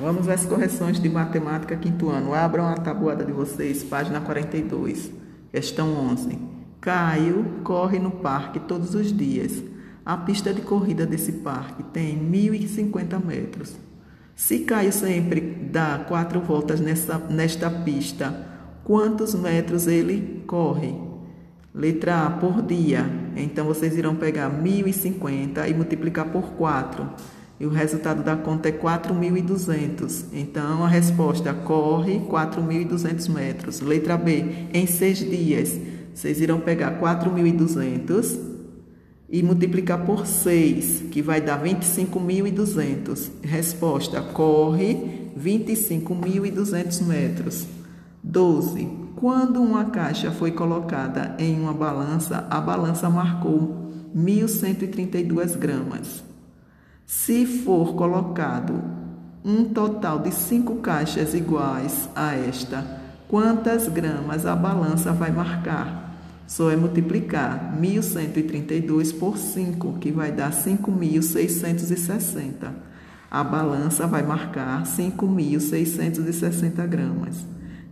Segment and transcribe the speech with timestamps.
[0.00, 2.32] Vamos às correções de matemática quinto ano.
[2.32, 5.10] Abram a tabuada de vocês, página 42,
[5.50, 6.38] questão 11.
[6.80, 9.60] Caio corre no parque todos os dias.
[10.06, 13.76] A pista de corrida desse parque tem 1.050 metros.
[14.36, 18.46] Se Caio sempre dá quatro voltas nessa, nesta pista,
[18.84, 20.94] quantos metros ele corre?
[21.74, 23.04] Letra A, por dia.
[23.34, 28.72] Então, vocês irão pegar 1.050 e multiplicar por 4 e o resultado da conta é
[28.72, 30.26] 4.200.
[30.32, 33.80] Então, a resposta corre 4.200 metros.
[33.80, 35.78] Letra B, em seis dias,
[36.14, 38.38] vocês irão pegar 4.200
[39.28, 43.28] e multiplicar por 6, que vai dar 25.200.
[43.42, 47.66] Resposta, corre 25.200 metros.
[48.22, 48.88] 12.
[49.16, 56.22] Quando uma caixa foi colocada em uma balança, a balança marcou 1.132 gramas.
[57.08, 58.84] Se for colocado
[59.42, 62.84] um total de cinco caixas iguais a esta,
[63.26, 66.18] quantas gramas a balança vai marcar?
[66.46, 72.74] Só é multiplicar 1.132 por 5, que vai dar 5.660.
[73.30, 77.46] A balança vai marcar 5.660 gramas.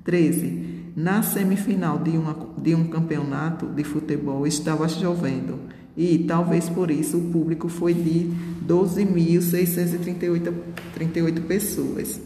[0.05, 0.93] 13.
[0.95, 5.59] Na semifinal de, uma, de um campeonato de futebol estava chovendo
[5.97, 8.29] e talvez por isso o público foi de
[8.67, 12.21] 12.638 pessoas.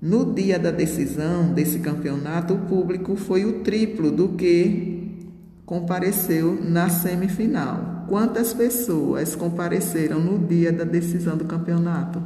[0.00, 5.28] No dia da decisão desse campeonato, o público foi o triplo do que
[5.64, 8.04] compareceu na semifinal.
[8.08, 12.20] Quantas pessoas compareceram no dia da decisão do campeonato?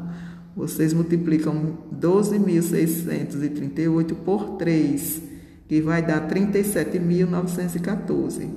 [0.57, 5.21] Vocês multiplicam 12.638 por 3,
[5.69, 8.49] que vai dar 37.914.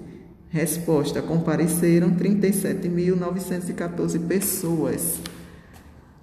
[0.51, 5.19] Resposta: compareceram 37.914 pessoas.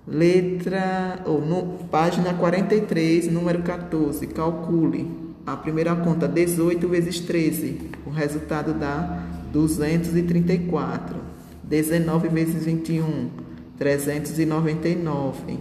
[0.04, 4.26] Letra, ou no, página 43, número 14.
[4.26, 5.08] Calcule.
[5.46, 7.92] A primeira conta 18 vezes 13.
[8.04, 9.22] O resultado dá
[9.52, 11.18] 234.
[11.62, 13.30] 19 vezes 21,
[13.78, 15.60] 399.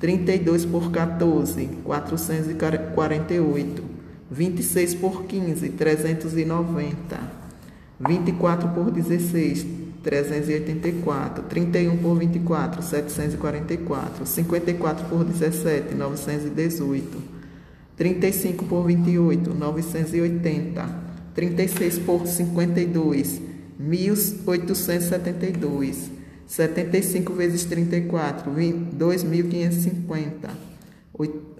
[0.00, 3.84] 32 por 14, 448.
[4.28, 7.43] 26 por 15, 390.
[7.98, 9.66] 24 por 16,
[10.02, 11.44] 384.
[11.48, 14.26] 31 por 24, 744.
[14.26, 17.08] 54 por 17, 918.
[17.96, 21.04] 35 por 28, 980.
[21.34, 23.40] 36 por 52,
[23.78, 26.10] 1872.
[26.46, 30.50] 75 vezes 34, 2.550.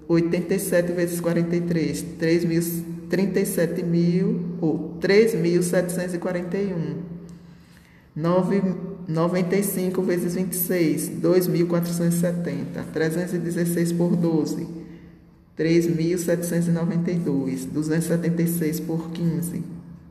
[0.07, 2.05] 87 vezes 43,
[3.09, 7.15] 37 mil, ou 3.741.
[8.15, 12.85] 95 vezes 26, 2.470.
[12.93, 14.65] 316 por 12,
[15.57, 17.65] 3.792.
[17.71, 19.61] 276 por 15,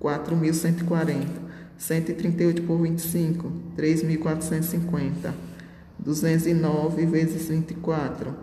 [0.00, 1.44] 4.140.
[1.78, 5.32] 138 por 25, 3.450.
[5.98, 8.34] 209 vezes 24,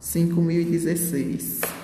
[0.00, 1.79] 5.016.